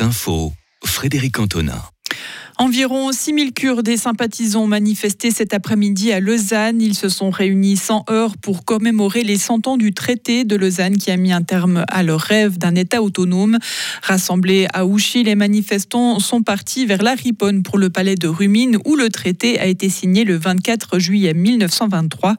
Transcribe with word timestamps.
Infos, 0.00 0.52
Frédéric 0.84 1.38
Antonin. 1.38 1.82
Environ 2.56 3.10
6000 3.10 3.52
Kurdes 3.52 3.88
et 3.88 3.96
sympathisants 3.96 4.62
ont 4.62 4.66
manifesté 4.68 5.32
cet 5.32 5.52
après-midi 5.52 6.12
à 6.12 6.20
Lausanne. 6.20 6.80
Ils 6.80 6.94
se 6.94 7.08
sont 7.08 7.30
réunis 7.30 7.76
sans 7.76 8.04
heure 8.08 8.36
pour 8.36 8.64
commémorer 8.64 9.24
les 9.24 9.38
100 9.38 9.66
ans 9.66 9.76
du 9.76 9.92
traité 9.92 10.44
de 10.44 10.54
Lausanne 10.54 10.96
qui 10.96 11.10
a 11.10 11.16
mis 11.16 11.32
un 11.32 11.42
terme 11.42 11.84
à 11.88 12.04
leur 12.04 12.20
rêve 12.20 12.56
d'un 12.56 12.76
État 12.76 13.02
autonome. 13.02 13.58
Rassemblés 14.02 14.68
à 14.72 14.86
Ouchy, 14.86 15.24
les 15.24 15.34
manifestants 15.34 16.20
sont 16.20 16.42
partis 16.42 16.86
vers 16.86 17.02
la 17.02 17.14
Riponne 17.14 17.64
pour 17.64 17.76
le 17.76 17.90
palais 17.90 18.14
de 18.14 18.28
Rumine 18.28 18.78
où 18.84 18.94
le 18.94 19.08
traité 19.08 19.58
a 19.58 19.66
été 19.66 19.88
signé 19.88 20.22
le 20.22 20.36
24 20.36 21.00
juillet 21.00 21.34
1923. 21.34 22.36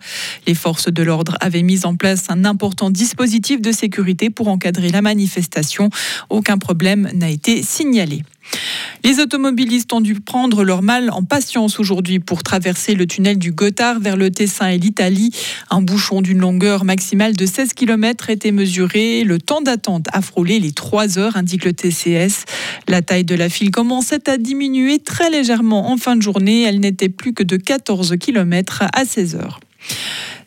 Les 0.47 0.55
forces 0.55 0.89
de 0.89 1.04
l'ordre 1.04 1.36
avaient 1.41 1.61
mis 1.61 1.86
en 1.86 1.97
place 1.97 2.27
un 2.29 2.45
important 2.45 2.89
dispositif 2.89 3.59
de 3.59 3.73
sécurité 3.73 4.29
pour 4.29 4.47
encadrer 4.47 4.89
la 4.89 5.02
manifestation. 5.02 5.89
Aucun 6.29 6.57
problème 6.57 7.11
n'a 7.13 7.29
été 7.29 7.61
signalé. 7.61 8.23
Les 9.04 9.20
automobilistes 9.20 9.94
ont 9.94 10.02
dû 10.02 10.16
prendre 10.16 10.63
leur 10.63 10.81
mal 10.81 11.12
en 11.12 11.23
patience 11.23 11.80
aujourd'hui 11.80 12.20
pour 12.20 12.41
traverser 12.41 12.95
le 12.95 13.05
tunnel 13.05 13.38
du 13.38 13.52
Gothard 13.52 13.99
vers 13.99 14.17
le 14.17 14.31
Tessin 14.31 14.70
et 14.70 14.77
l'Italie. 14.77 15.31
Un 15.70 15.81
bouchon 15.81 16.22
d'une 16.22 16.40
longueur 16.40 16.86
maximale 16.86 17.36
de 17.36 17.45
16 17.45 17.73
km 17.73 18.30
était 18.30 18.52
mesuré. 18.52 19.23
Le 19.23 19.38
temps 19.38 19.62
d'attente 19.62 20.08
a 20.12 20.22
frôlé 20.22 20.59
les 20.59 20.72
3 20.72 21.20
heures, 21.20 21.38
indique 21.38 21.66
le 21.66 21.73
TCS. 21.73 22.45
La 22.88 23.02
taille 23.02 23.26
de 23.26 23.36
la 23.36 23.50
file 23.50 23.72
commençait 23.72 24.27
à 24.30 24.38
diminuer 24.38 25.00
très 25.00 25.30
légèrement 25.30 25.91
en 25.91 25.98
fin 25.98 26.16
de 26.16 26.22
journée. 26.22 26.64
Elle 26.64 26.80
n'était 26.80 27.09
plus 27.09 27.34
que 27.34 27.44
de 27.44 27.58
14 27.58 28.16
km 28.20 28.84
à 28.91 29.05
16 29.05 29.36
heures. 29.36 29.59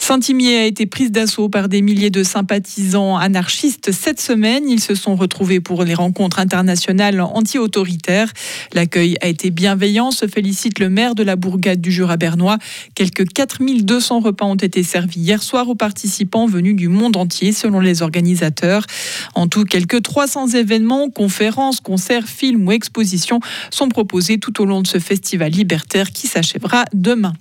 Saint-Imier 0.09 0.57
a 0.57 0.65
été 0.65 0.87
prise 0.87 1.13
d'assaut 1.13 1.51
par 1.51 1.69
des 1.69 1.83
milliers 1.83 2.09
de 2.09 2.23
sympathisants 2.23 3.19
anarchistes 3.19 3.93
cette 3.93 4.23
semaine. 4.23 4.67
Ils 4.67 4.81
se 4.81 4.95
sont 4.95 5.17
retrouvés 5.17 5.61
pour 5.61 5.85
les 5.85 5.93
rencontres 5.93 6.39
internationales 6.39 7.21
anti-autoritaires. 7.21 8.33
L'accueil 8.73 9.19
a 9.21 9.27
été 9.27 9.51
bienveillant, 9.51 10.11
se 10.11 10.27
félicite 10.27 10.79
le 10.79 10.89
maire 10.89 11.15
de 11.15 11.23
la 11.23 11.37
bourgade 11.37 11.83
du 11.83 11.93
Jura 11.93 12.17
bernois. 12.17 12.57
Quelques 12.95 13.29
4200 13.29 14.21
repas 14.21 14.47
ont 14.47 14.55
été 14.55 14.83
servis 14.83 15.21
hier 15.21 15.43
soir 15.43 15.69
aux 15.69 15.75
participants 15.75 16.47
venus 16.47 16.75
du 16.75 16.89
monde 16.89 17.19
entier, 17.19 17.53
selon 17.53 17.79
les 17.79 18.01
organisateurs. 18.01 18.87
En 19.35 19.47
tout, 19.47 19.65
quelques 19.65 20.01
300 20.01 20.55
événements, 20.55 21.11
conférences, 21.11 21.81
concerts, 21.81 22.29
films 22.29 22.67
ou 22.67 22.73
expositions 22.73 23.41
sont 23.71 23.91
proposés 23.91 24.39
tout 24.39 24.63
au 24.63 24.65
long 24.65 24.81
de 24.81 24.87
ce 24.87 25.01
festival 25.01 25.53
libertaire 25.53 26.13
qui 26.13 26.29
s'achèvera 26.29 26.87
demain. 26.95 27.35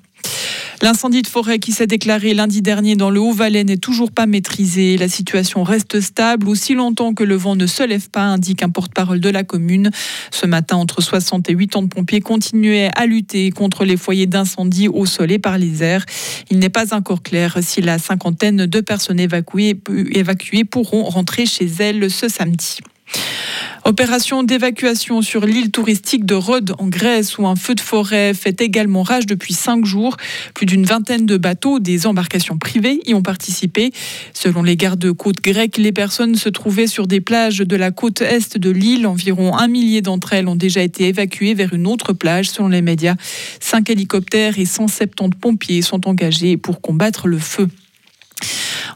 L'incendie 0.83 1.23
de 1.23 1.27
forêt 1.27 1.57
qui 1.57 1.71
s'est 1.71 1.87
déclaré 1.87 2.35
lundi 2.35 2.61
dernier 2.61 2.95
dans 2.95 3.09
le 3.09 3.19
Haut-Valais 3.19 3.63
n'est 3.63 3.77
toujours 3.77 4.11
pas 4.11 4.27
maîtrisé. 4.27 4.95
La 4.97 5.09
situation 5.09 5.63
reste 5.63 6.01
stable 6.01 6.47
aussi 6.47 6.75
longtemps 6.75 7.15
que 7.15 7.23
le 7.23 7.35
vent 7.35 7.55
ne 7.55 7.65
se 7.65 7.81
lève 7.81 8.09
pas, 8.11 8.21
indique 8.21 8.61
un 8.61 8.69
porte-parole 8.69 9.19
de 9.19 9.29
la 9.29 9.43
commune. 9.43 9.89
Ce 10.29 10.45
matin, 10.45 10.77
entre 10.77 11.01
60 11.01 11.49
et 11.49 11.55
80 11.55 11.87
pompiers 11.87 12.21
continuaient 12.21 12.91
à 12.95 13.07
lutter 13.07 13.49
contre 13.49 13.85
les 13.85 13.97
foyers 13.97 14.27
d'incendie 14.27 14.87
au 14.87 15.07
sol 15.07 15.31
et 15.31 15.39
par 15.39 15.57
les 15.57 15.81
airs. 15.81 16.05
Il 16.51 16.59
n'est 16.59 16.69
pas 16.69 16.93
encore 16.93 17.23
clair 17.23 17.57
si 17.61 17.81
la 17.81 17.97
cinquantaine 17.97 18.67
de 18.67 18.81
personnes 18.81 19.19
évacuées, 19.19 19.79
évacuées 20.11 20.63
pourront 20.63 21.03
rentrer 21.05 21.47
chez 21.47 21.65
elles 21.79 22.11
ce 22.11 22.27
samedi. 22.27 22.77
Opération 23.87 24.43
d'évacuation 24.43 25.21
sur 25.21 25.45
l'île 25.45 25.71
touristique 25.71 26.25
de 26.25 26.35
Rhodes 26.35 26.73
en 26.77 26.87
Grèce 26.87 27.37
où 27.37 27.47
un 27.47 27.55
feu 27.55 27.73
de 27.73 27.79
forêt 27.79 28.33
fait 28.33 28.59
également 28.59 29.01
rage 29.01 29.25
depuis 29.25 29.53
cinq 29.53 29.85
jours. 29.85 30.17
Plus 30.53 30.65
d'une 30.65 30.83
vingtaine 30.83 31.25
de 31.25 31.37
bateaux, 31.37 31.79
des 31.79 32.05
embarcations 32.05 32.57
privées 32.57 32.99
y 33.05 33.13
ont 33.13 33.21
participé. 33.21 33.93
Selon 34.33 34.61
les 34.61 34.75
gardes-côtes 34.75 35.41
grecs, 35.41 35.77
les 35.77 35.93
personnes 35.93 36.35
se 36.35 36.49
trouvaient 36.49 36.87
sur 36.87 37.07
des 37.07 37.21
plages 37.21 37.59
de 37.59 37.75
la 37.77 37.91
côte 37.91 38.19
est 38.19 38.57
de 38.57 38.69
l'île. 38.69 39.07
Environ 39.07 39.55
un 39.55 39.69
millier 39.69 40.01
d'entre 40.01 40.33
elles 40.33 40.49
ont 40.49 40.57
déjà 40.57 40.81
été 40.81 41.07
évacuées 41.07 41.53
vers 41.53 41.73
une 41.73 41.87
autre 41.87 42.11
plage 42.11 42.49
selon 42.49 42.67
les 42.67 42.81
médias. 42.81 43.15
Cinq 43.61 43.89
hélicoptères 43.89 44.59
et 44.59 44.65
170 44.65 45.37
pompiers 45.39 45.81
sont 45.81 46.09
engagés 46.09 46.57
pour 46.57 46.81
combattre 46.81 47.29
le 47.29 47.39
feu. 47.39 47.69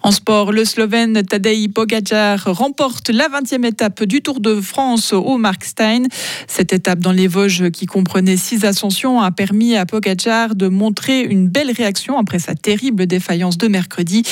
En 0.04 0.10
sport, 0.10 0.52
le 0.52 0.66
Slovène 0.66 1.22
Tadej 1.22 1.68
Pogacar 1.68 2.44
remporte 2.46 3.10
la 3.10 3.30
20e 3.30 3.68
étape 3.68 4.04
du 4.04 4.24
Tour 4.24 4.40
de 4.40 4.60
France 4.60 5.14
au 5.14 5.38
Markstein. 5.38 6.08
Cette 6.48 6.74
étape 6.74 6.98
dans 7.00 7.12
les 7.12 7.28
Vosges 7.28 7.70
qui 7.70 7.86
comprenait 7.86 8.36
six 8.36 8.66
ascensions 8.66 9.22
a 9.22 9.30
permis 9.30 9.76
à 9.76 9.86
Pogacar 9.86 10.56
de 10.56 10.68
montrer 10.70 11.22
une 11.22 11.48
belle 11.48 11.70
réaction 11.70 12.18
après 12.18 12.40
sa 12.40 12.56
terrible 12.56 13.06
défaillance 13.06 13.60
de 13.60 13.68
mercredi. 13.68 14.24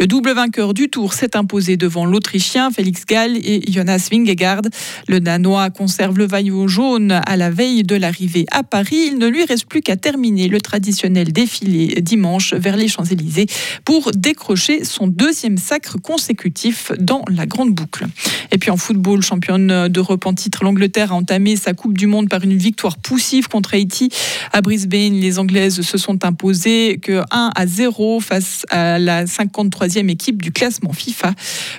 Le 0.00 0.08
double 0.08 0.32
vainqueur 0.32 0.74
du 0.74 0.88
Tour 0.88 1.12
s'est 1.12 1.36
imposé 1.36 1.76
devant 1.76 2.04
l'Autrichien 2.04 2.72
Félix 2.72 3.06
Gall 3.06 3.36
et 3.36 3.62
Jonas 3.70 4.08
Vingegaard. 4.10 4.62
Le 5.06 5.20
Danois 5.20 5.70
conserve 5.70 6.18
le 6.18 6.26
maillot 6.26 6.66
jaune 6.66 7.12
à 7.12 7.36
la 7.36 7.50
veille 7.50 7.84
de 7.84 7.94
l'arrivée 7.94 8.46
à 8.50 8.64
Paris. 8.64 9.10
Il 9.12 9.18
ne 9.18 9.28
lui 9.28 9.44
reste 9.44 9.66
plus 9.66 9.82
qu'à 9.82 9.94
terminer 9.94 10.48
le 10.48 10.60
traditionnel 10.60 11.32
défilé 11.32 12.00
dimanche 12.00 12.54
vers 12.54 12.76
les 12.76 12.88
Champs-Élysées 12.88 13.46
pour 13.84 14.10
décrocher 14.10 14.82
son 14.82 15.11
deuxième 15.12 15.58
sacre 15.58 15.98
consécutif 16.00 16.92
dans 16.98 17.24
la 17.30 17.46
grande 17.46 17.70
boucle. 17.70 18.06
Et 18.50 18.58
puis 18.58 18.70
en 18.70 18.76
football, 18.76 19.22
championne 19.22 19.88
d'Europe 19.88 20.26
en 20.26 20.34
titre, 20.34 20.64
l'Angleterre 20.64 21.12
a 21.12 21.14
entamé 21.14 21.56
sa 21.56 21.72
Coupe 21.72 21.96
du 21.96 22.06
Monde 22.06 22.28
par 22.28 22.42
une 22.42 22.56
victoire 22.56 22.98
poussive 22.98 23.48
contre 23.48 23.74
Haïti. 23.74 24.10
À 24.52 24.60
Brisbane, 24.60 25.14
les 25.14 25.38
Anglaises 25.38 25.80
se 25.80 25.98
sont 25.98 26.24
imposées 26.24 26.98
que 27.00 27.22
1 27.30 27.52
à 27.54 27.66
0 27.66 28.20
face 28.20 28.66
à 28.70 28.98
la 28.98 29.24
53e 29.24 30.08
équipe 30.08 30.42
du 30.42 30.52
classement 30.52 30.92
FIFA. 30.92 31.32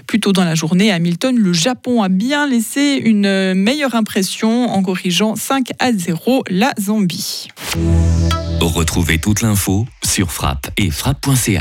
Plus 0.07 0.19
tôt 0.19 0.33
dans 0.33 0.45
la 0.45 0.55
journée, 0.55 0.91
à 0.91 0.95
Hamilton, 0.95 1.37
le 1.37 1.53
Japon 1.53 2.03
a 2.03 2.09
bien 2.09 2.47
laissé 2.47 3.01
une 3.03 3.53
meilleure 3.53 3.95
impression 3.95 4.69
en 4.69 4.81
corrigeant 4.81 5.35
5 5.35 5.71
à 5.79 5.91
0 5.93 6.43
la 6.49 6.73
Zambie. 6.79 7.47
Retrouvez 8.59 9.19
toute 9.19 9.41
l'info 9.41 9.85
sur 10.03 10.31
frappe 10.31 10.71
et 10.77 10.89
frappe.ch. 10.89 11.59